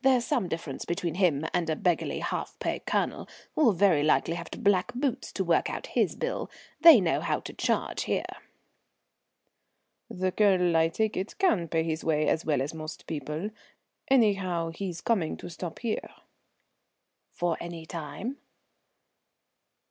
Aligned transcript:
There's 0.00 0.24
some 0.24 0.48
difference 0.48 0.86
between 0.86 1.16
him 1.16 1.44
and 1.52 1.68
a 1.68 1.76
beggarly 1.76 2.20
half 2.20 2.58
pay 2.58 2.78
Colonel 2.86 3.28
who 3.54 3.66
will 3.66 3.72
very 3.74 4.02
likely 4.02 4.32
have 4.32 4.48
to 4.52 4.58
black 4.58 4.90
the 4.92 4.98
boots 4.98 5.30
to 5.32 5.44
work 5.44 5.68
out 5.68 5.88
his 5.88 6.14
bill. 6.16 6.50
They 6.80 7.02
know 7.02 7.20
how 7.20 7.40
to 7.40 7.52
charge 7.52 8.04
here." 8.04 8.24
"The 10.08 10.32
Colonel, 10.32 10.74
I 10.74 10.88
take 10.88 11.18
it, 11.18 11.36
can 11.38 11.68
pay 11.68 11.82
his 11.84 12.02
way 12.02 12.26
as 12.28 12.46
well 12.46 12.62
as 12.62 12.72
most 12.72 13.06
people. 13.06 13.50
Anyhow, 14.08 14.70
he's 14.70 15.02
coming 15.02 15.36
to 15.36 15.50
stop 15.50 15.80
here." 15.80 16.08
"For 17.34 17.58
any 17.60 17.84
time?" 17.84 18.38